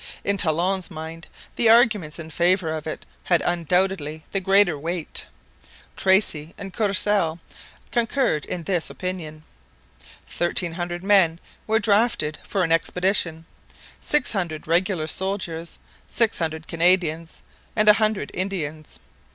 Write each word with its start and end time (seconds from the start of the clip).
In 0.23 0.35
Talon's 0.37 0.89
mind 0.89 1.27
the 1.57 1.69
arguments 1.69 2.17
in 2.17 2.31
favour 2.31 2.69
of 2.71 2.87
it 2.87 3.05
had 3.25 3.43
undoubtedly 3.45 4.23
the 4.31 4.39
greater 4.39 4.75
weight. 4.75 5.27
Tracy 5.95 6.55
and 6.57 6.73
Courcelle 6.73 7.39
concurred 7.91 8.43
in 8.45 8.63
this 8.63 8.89
opinion. 8.89 9.43
Thirteen 10.25 10.71
hundred 10.71 11.03
men 11.03 11.39
were 11.67 11.77
drafted 11.77 12.39
for 12.41 12.63
an 12.63 12.71
expedition 12.71 13.45
six 13.99 14.31
hundred 14.33 14.67
regular 14.67 15.05
soldiers, 15.05 15.77
six 16.07 16.39
hundred 16.39 16.67
Canadians, 16.67 17.43
and 17.75 17.87
a 17.87 17.93
hundred 18.01 18.31
Indians. 18.33 18.99